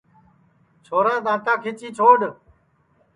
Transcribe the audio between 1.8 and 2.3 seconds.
چھوڈؔ